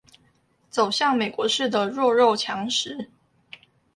[0.71, 3.11] 走向美國式的弱肉強食